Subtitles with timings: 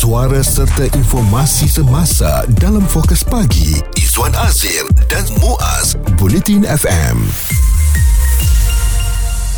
[0.00, 7.28] suara serta informasi semasa dalam fokus pagi Izwan Azir dan Muaz Bulletin FM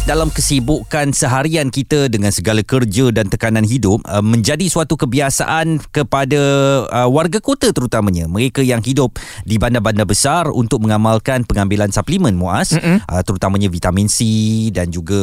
[0.03, 6.43] dalam kesibukan seharian kita dengan segala kerja dan tekanan hidup uh, menjadi suatu kebiasaan kepada
[6.91, 8.27] uh, warga kota terutamanya.
[8.27, 14.27] Mereka yang hidup di bandar-bandar besar untuk mengamalkan pengambilan suplemen muas uh, terutamanya vitamin C
[14.75, 15.23] dan juga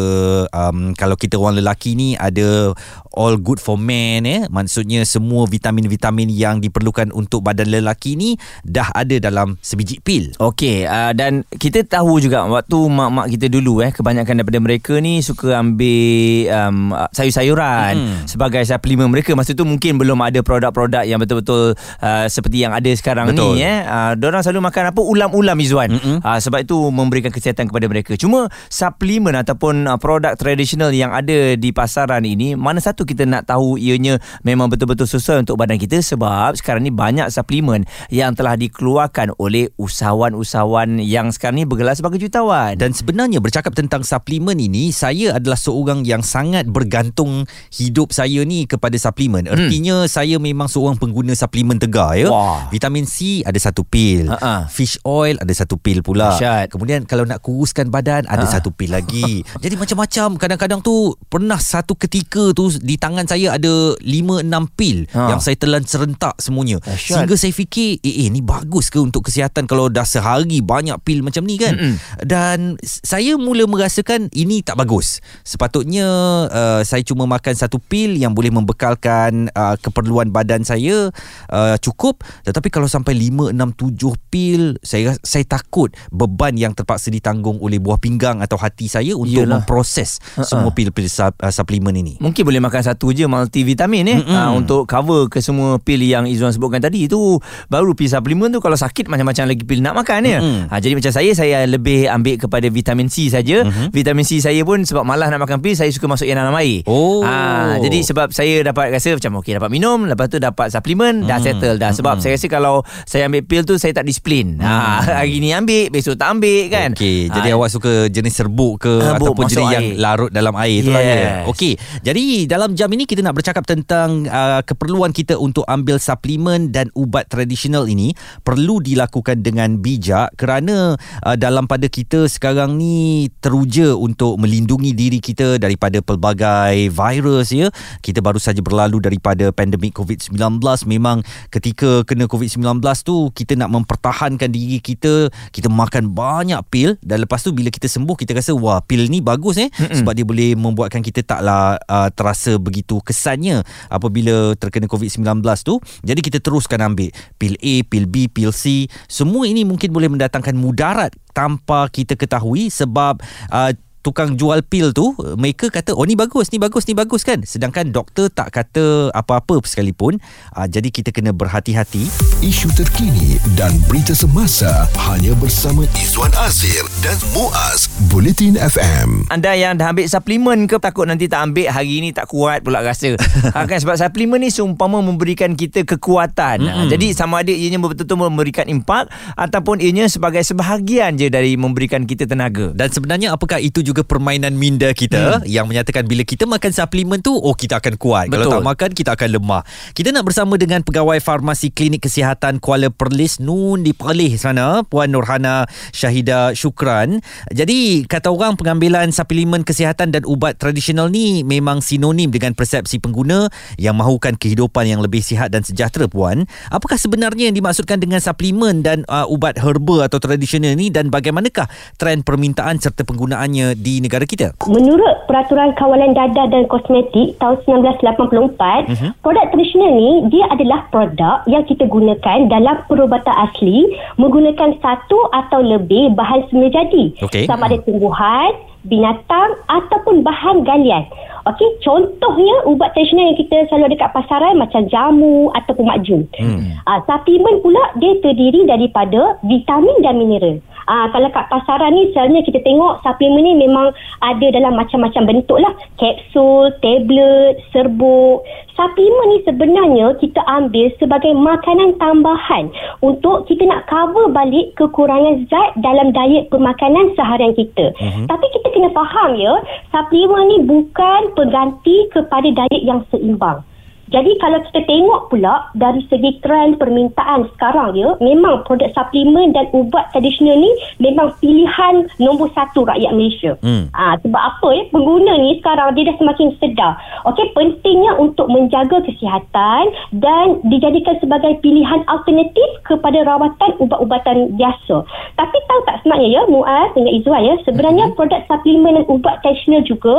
[0.56, 2.72] um, kalau kita orang lelaki ni ada
[3.20, 8.96] all good for men eh maksudnya semua vitamin-vitamin yang diperlukan untuk badan lelaki ni dah
[8.96, 10.32] ada dalam sebiji pil.
[10.40, 15.20] Okey uh, dan kita tahu juga waktu mak-mak kita dulu eh kebanyakan daripada mereka ni
[15.20, 18.26] suka ambil um, sayur-sayuran mm-hmm.
[18.32, 19.36] sebagai suplemen mereka.
[19.36, 23.60] Masa tu mungkin belum ada produk-produk yang betul-betul uh, seperti yang ada sekarang Betul.
[23.60, 23.84] ni eh.
[23.84, 25.02] Uh, orang selalu makan apa?
[25.02, 26.18] Ulam-ulam Izwan mm-hmm.
[26.24, 28.14] uh, sebab itu memberikan kesihatan kepada mereka.
[28.16, 33.50] Cuma suplemen ataupun uh, produk tradisional yang ada di pasaran ini mana satu kita nak
[33.50, 38.54] tahu ianya memang betul-betul sesuai untuk badan kita sebab sekarang ni banyak suplemen yang telah
[38.54, 44.94] dikeluarkan oleh usahawan-usahawan yang sekarang ni bergelar sebagai jutawan dan sebenarnya bercakap tentang suplemen ini
[44.94, 49.50] saya adalah seorang yang sangat bergantung hidup saya ni kepada suplemen.
[49.50, 49.56] Hmm.
[49.56, 52.28] Artinya saya memang seorang pengguna suplemen tegar ya.
[52.30, 52.68] Wah.
[52.70, 54.30] Vitamin C ada satu pil.
[54.30, 54.68] Uh-uh.
[54.70, 56.36] Fish oil ada satu pil pula.
[56.36, 56.70] Asyad.
[56.70, 58.50] Kemudian kalau nak kuruskan badan ada uh.
[58.52, 59.42] satu pil lagi.
[59.64, 65.06] Jadi macam-macam kadang-kadang tu pernah satu ketika tu di tangan saya ada 5 6 pil
[65.14, 65.30] uh.
[65.30, 66.82] yang saya telan serentak semuanya.
[66.82, 67.22] Asyad.
[67.22, 71.22] Sehingga saya fikir eh, eh ni bagus ke untuk kesihatan kalau dah sehari banyak pil
[71.22, 71.78] macam ni kan.
[71.78, 71.96] Mm-mm.
[72.26, 75.22] Dan saya mula merasakan ini tak bagus.
[75.46, 76.08] Sepatutnya
[76.50, 81.14] uh, saya cuma makan satu pil yang boleh membekalkan uh, keperluan badan saya
[81.54, 82.26] uh, cukup.
[82.48, 87.78] Tetapi kalau sampai 5, 6, 7 pil, saya saya takut beban yang terpaksa ditanggung oleh
[87.78, 89.62] buah pinggang atau hati saya untuk Yalah.
[89.62, 90.48] memproses uh-uh.
[90.48, 92.18] semua pil-pil uh, suplemen ini.
[92.18, 96.52] Mungkin boleh makan satu je multivitamin eh uh, untuk cover ke semua pil yang Izzuan
[96.52, 97.06] sebutkan tadi.
[97.06, 100.40] Itu baru pil suplemen tu kalau sakit macam-macam lagi pil nak makan ya.
[100.42, 103.64] Uh, jadi macam saya saya lebih ambil kepada vitamin C saja.
[103.66, 103.88] Uh-huh.
[103.92, 106.82] Vitamin C saya pun sebab malas nak makan pil saya suka masuk yang dalam air.
[106.86, 107.22] Oh.
[107.26, 111.30] Ha, jadi sebab saya dapat rasa macam okey dapat minum lepas tu dapat suplemen hmm.
[111.30, 112.24] dah settle dah sebab hmm.
[112.24, 114.60] saya rasa kalau saya ambil pil tu saya tak disiplin.
[114.60, 114.88] Ha, hmm.
[115.06, 116.90] Ha hari ni ambil besok tak ambil kan.
[116.96, 117.56] Okey jadi ha.
[117.58, 119.76] awak suka jenis serbuk ke serbuk, ataupun jenis air.
[119.76, 121.18] yang larut dalam air tu lah ya.
[121.50, 121.74] Okey
[122.06, 126.94] jadi dalam jam ini kita nak bercakap tentang uh, keperluan kita untuk ambil suplemen dan
[126.94, 128.14] ubat tradisional ini
[128.46, 135.18] perlu dilakukan dengan bijak kerana uh, dalam pada kita sekarang ni teruja untuk melindungi diri
[135.24, 137.72] kita daripada pelbagai virus ya.
[138.04, 140.62] Kita baru saja berlalu daripada pandemik COVID-19.
[140.86, 147.24] Memang ketika kena COVID-19 tu kita nak mempertahankan diri kita, kita makan banyak pil dan
[147.24, 150.04] lepas tu bila kita sembuh kita rasa wah pil ni bagus eh Mm-mm.
[150.04, 155.80] sebab dia boleh membuatkan kita taklah uh, terasa begitu kesannya apabila terkena COVID-19 tu.
[156.06, 157.10] Jadi kita teruskan ambil
[157.40, 158.86] pil A, pil B, pil C.
[159.10, 163.72] Semua ini mungkin boleh mendatangkan mudarat tanpa kita ketahui sebab uh,
[164.10, 167.46] tukang jual pil tu mereka kata oh ni bagus ni bagus ni bagus kan?
[167.46, 170.18] Sedangkan doktor tak kata apa-apa sekalipun.
[170.58, 172.10] Uh, jadi kita kena berhati-hati.
[172.42, 179.78] Isu terkini dan berita semasa hanya bersama Izwan Azir dan Muaz Bulletin FM anda yang
[179.78, 183.14] dah ambil suplemen ke takut nanti tak ambil hari ni tak kuat pula rasa.
[183.50, 183.82] Ha, kan?
[183.82, 186.62] Sebab suplemen ni seumpama memberikan kita kekuatan.
[186.62, 186.90] Mm-hmm.
[186.92, 192.30] jadi sama ada ianya betul-betul memberikan impak ataupun ianya sebagai sebahagian je dari memberikan kita
[192.30, 192.70] tenaga.
[192.78, 195.48] Dan sebenarnya apakah itu juga permainan minda kita hmm.
[195.48, 198.28] yang menyatakan bila kita makan suplemen tu oh kita akan kuat.
[198.28, 198.36] Betul.
[198.36, 199.62] kalau tak makan kita akan lemah.
[199.96, 205.12] Kita nak bersama dengan pegawai farmasi klinik kesihatan Kuala Perlis Nun di Perlis sana Puan
[205.16, 205.66] Nurhana
[205.96, 207.24] Syahida Syukran.
[207.50, 213.48] Jadi kata orang pengambilan suplemen kesihatan dan ubat tradisional ni memang sinonim dengan persepsi pengguna
[213.80, 216.44] yang mahukan kehidupan yang lebih sihat dan sejahtera Puan.
[216.68, 220.92] Apakah sebenarnya yang dimaksudkan dengan suplemen dan uh, ubat herba atau tradisional ni?
[220.92, 224.54] Dan bagaimanakah trend permintaan serta penggunaannya di negara kita?
[224.68, 229.12] Menurut Peraturan Kawalan Dadah dan Kosmetik tahun 1984, uh-huh.
[229.24, 233.88] produk tradisional ni dia adalah produk yang kita gunakan dalam perubatan asli
[234.20, 237.16] menggunakan satu atau lebih bahan semula jadi.
[237.24, 237.48] Okay.
[237.48, 238.52] Sama ada tumbuhan,
[238.88, 241.08] binatang ataupun bahan galian.
[241.48, 246.22] Okey, contohnya ubat tradisional yang kita selalu ada dekat pasaran macam jamu ataupun makjun.
[246.36, 246.78] Hmm.
[246.84, 250.60] Uh, suplemen pula dia terdiri daripada vitamin dan mineral.
[250.90, 253.94] Ah kalau kat pasaran ni selalunya kita tengok suplemen ni memang
[254.26, 255.70] ada dalam macam-macam bentuk lah.
[256.02, 258.42] Kapsul, tablet, serbuk.
[258.74, 262.74] Suplemen ni sebenarnya kita ambil sebagai makanan tambahan
[263.06, 267.94] untuk kita nak cover balik kekurangan zat dalam diet pemakanan seharian kita.
[267.94, 268.26] Uh-huh.
[268.26, 269.62] Tapi kita kena faham ya,
[269.94, 273.62] suplemen ni bukan pengganti kepada diet yang seimbang.
[274.10, 279.70] Jadi kalau kita tengok pula dari segi trend permintaan sekarang ya, memang produk suplemen dan
[279.70, 283.54] ubat tradisional ni memang pilihan nombor satu rakyat Malaysia.
[283.62, 283.86] Hmm.
[283.94, 286.98] Ha, sebab apa ya, pengguna ni sekarang dia dah semakin sedar.
[287.30, 289.84] Okey, pentingnya untuk menjaga kesihatan
[290.18, 295.06] dan dijadikan sebagai pilihan alternatif kepada rawatan ubat-ubatan biasa.
[295.38, 298.16] Tapi tahu tak sebenarnya ya, Muaz dengan Izwan ya, sebenarnya hmm.
[298.18, 300.18] produk suplemen dan ubat tradisional juga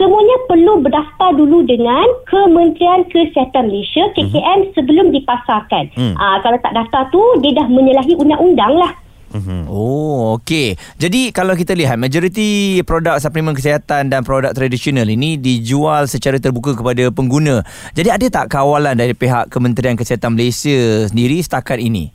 [0.00, 4.74] semuanya perlu berdaftar dulu dengan Kementerian Kesihatan Malaysia KKM mm-hmm.
[4.74, 5.84] sebelum dipasarkan.
[5.96, 6.14] Mm.
[6.14, 8.92] Aa, kalau tak daftar tu dia dah menyalahi undang-undang lah.
[9.36, 9.60] Mm-hmm.
[9.68, 10.78] Oh, okey.
[10.96, 16.72] Jadi kalau kita lihat majoriti produk suplemen kesihatan dan produk tradisional ini dijual secara terbuka
[16.78, 17.60] kepada pengguna.
[17.92, 22.14] Jadi ada tak kawalan dari pihak Kementerian Kesihatan Malaysia sendiri setakat ini?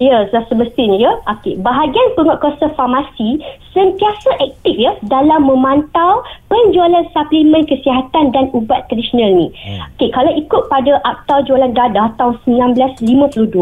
[0.00, 0.96] Ya, sudah semestinya.
[0.96, 1.12] Ya.
[1.28, 1.60] Okay.
[1.60, 3.36] Bahagian penguatkuasa farmasi
[3.70, 9.48] sentiasa aktif ya dalam memantau penjualan suplemen kesihatan dan ubat tradisional ni.
[9.54, 9.86] Hmm.
[9.94, 13.52] Okay, kalau ikut pada Akta Jualan Dadah tahun 1952,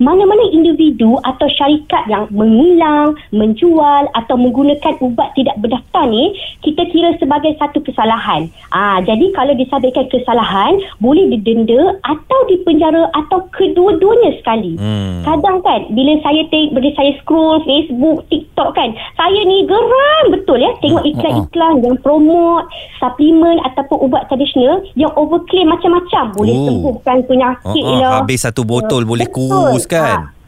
[0.00, 6.32] mana-mana individu atau syarikat yang mengilang, menjual atau menggunakan ubat tidak berdaftar ni,
[6.64, 8.48] kita kira sebagai satu kesalahan.
[8.72, 14.80] Ah, jadi kalau disabitkan kesalahan, boleh didenda atau dipenjara atau kedua-duanya sekali.
[14.80, 15.20] Hmm.
[15.20, 20.24] Kadang kan kan bila saya tengok bila saya scroll Facebook TikTok kan saya ni geram
[20.28, 21.84] betul ya tengok hmm, iklan-iklan hmm.
[21.88, 22.66] yang promote
[23.00, 26.66] suplemen ataupun ubat tradisional yang overclaim macam-macam boleh oh.
[26.68, 30.38] sembuhkan penyakit uh, uh, lah habis satu botol uh, boleh kurus kan ha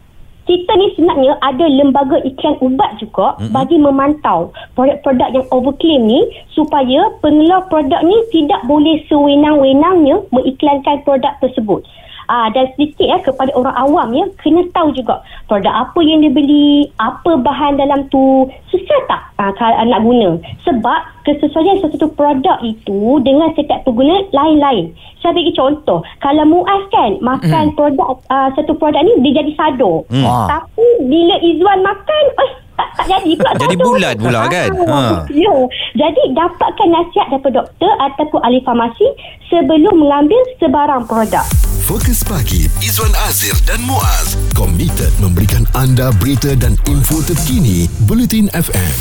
[0.43, 3.55] kita ni sebenarnya ada lembaga iklan ubat juga mm-hmm.
[3.55, 6.20] bagi memantau produk-produk yang overclaim ni
[6.50, 11.87] supaya pengeluar produk ni tidak boleh sewenang-wenangnya mengiklankan produk tersebut.
[12.31, 16.33] Ah dan sedikit ya kepada orang awam ya kena tahu juga produk apa yang dia
[16.33, 20.31] beli, apa bahan dalam tu sesuai tak ah, kalau nak guna.
[20.65, 24.91] Sebab kesesuaian satu produk itu dengan setiap pengguna lain-lain.
[25.21, 27.75] Saya bagi contoh, kalau Muaz kan makan mm.
[27.79, 30.03] produk uh, satu produk ni dia jadi sado.
[30.11, 30.27] Mm.
[30.27, 35.01] Tapi bila Izwan makan, eh tak, tak jadi pula Jadi bulat pula kan ha.
[35.29, 35.55] ya.
[35.93, 39.07] Jadi dapatkan nasihat daripada doktor Ataupun ahli farmasi
[39.53, 41.45] Sebelum mengambil sebarang produk
[41.82, 44.38] Fokus Pagi Izwan Azir dan Muaz.
[44.55, 48.94] Komited memberikan anda berita dan info terkini Bulletin FM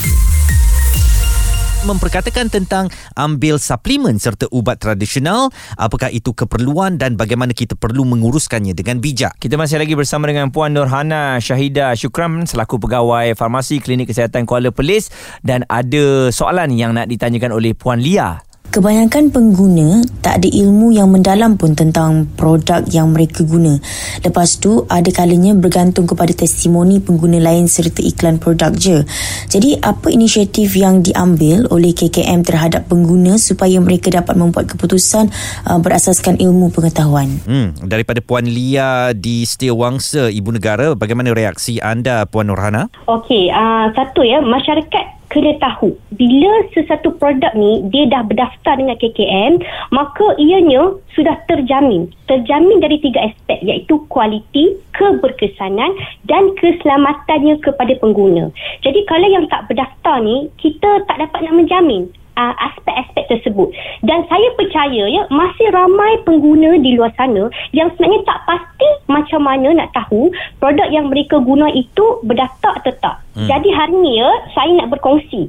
[1.82, 5.50] memperkatakan tentang ambil suplemen serta ubat tradisional
[5.82, 9.34] apakah itu keperluan dan bagaimana kita perlu menguruskannya dengan bijak?
[9.42, 14.70] Kita masih lagi bersama dengan Puan Nurhana Syahida Syukram selaku pegawai farmasi Klinik Kesihatan Kuala
[14.70, 15.10] Perlis.
[15.42, 21.12] Dan ada soalan yang nak ditanyakan oleh Puan Lia Kebanyakan pengguna tak ada ilmu yang
[21.12, 23.76] mendalam pun tentang produk yang mereka guna.
[24.24, 29.04] Lepas tu, ada kalanya bergantung kepada testimoni pengguna lain serta iklan produk je.
[29.52, 35.28] Jadi, apa inisiatif yang diambil oleh KKM terhadap pengguna supaya mereka dapat membuat keputusan
[35.68, 37.44] uh, berasaskan ilmu pengetahuan?
[37.44, 42.88] Hmm, daripada Puan Lia di Setiawangsa, Ibu Negara, bagaimana reaksi anda, Puan Nurhana?
[43.12, 45.96] Okey, uh, satu ya, masyarakat kena tahu.
[46.20, 49.64] Bila sesuatu produk ni dia dah berdaftar dengan KKM
[49.96, 52.12] maka ianya sudah terjamin.
[52.28, 55.96] Terjamin dari tiga aspek iaitu kualiti keberkesanan
[56.28, 58.52] dan keselamatannya kepada pengguna.
[58.84, 63.72] Jadi kalau yang tak berdaftar ni kita tak dapat nak menjamin uh, aspek-aspek tersebut.
[64.06, 69.42] Dan saya percaya ya masih ramai pengguna di luar sana yang sebenarnya tak pasti macam
[69.44, 73.16] mana nak tahu produk yang mereka guna itu berdaftar atau tak.
[73.36, 73.48] Hmm.
[73.48, 75.48] Jadi hari ni ya saya nak berkongsi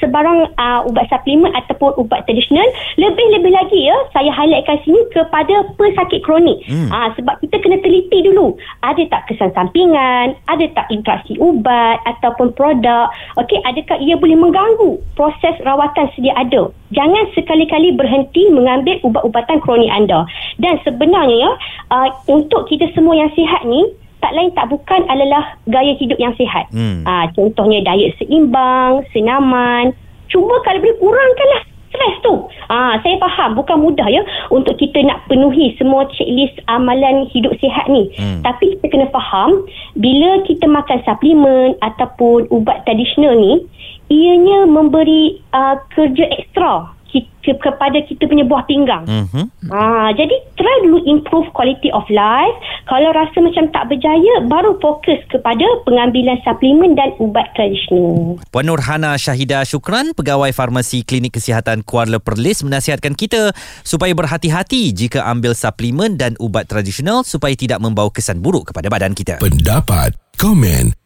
[0.00, 2.64] sebarang uh, ubat suplemen ataupun ubat tradisional.
[2.96, 6.64] Lebih-lebih lagi ya saya highlightkan sini kepada pesakit kronik.
[6.64, 6.88] Hmm.
[6.88, 8.56] uh, sebab kita kena teliti dulu.
[8.80, 10.36] Ada tak kesan sampingan?
[10.48, 13.12] Ada tak interaksi ubat ataupun produk?
[13.36, 19.90] Okey adakah ia boleh mengganggu proses rawatan sedia ada jangan sekali-kali berhenti mengambil ubat-ubatan kronik
[19.90, 20.26] anda
[20.62, 21.50] dan sebenarnya ya
[21.90, 23.86] uh, untuk kita semua yang sihat ni
[24.20, 26.66] tak lain tak bukan adalah gaya hidup yang sihat.
[26.72, 27.04] Hmm.
[27.04, 29.92] Ha, contohnya diet seimbang, senaman.
[30.32, 31.62] Cuma kalau boleh kurangkanlah
[31.92, 32.34] stres tu.
[32.66, 37.86] Ha, saya faham bukan mudah ya untuk kita nak penuhi semua checklist amalan hidup sihat
[37.86, 38.10] ni.
[38.18, 38.42] Hmm.
[38.42, 39.62] Tapi kita kena faham
[39.94, 43.62] bila kita makan suplemen ataupun ubat tradisional ni,
[44.10, 49.04] ianya memberi uh, kerja ekstra kita, kepada kita punya buah pinggang.
[49.06, 49.70] Mm-hmm.
[49.70, 52.56] Ha, jadi try dulu improve quality of life.
[52.86, 58.38] Kalau rasa macam tak berjaya, baru fokus kepada pengambilan suplemen dan ubat tradisional.
[58.50, 63.54] Puan Nurhana Syahida Syukran, Pegawai Farmasi Klinik Kesihatan Kuala Perlis menasihatkan kita
[63.86, 69.14] supaya berhati-hati jika ambil suplemen dan ubat tradisional supaya tidak membawa kesan buruk kepada badan
[69.14, 69.38] kita.
[69.42, 71.05] Pendapat, komen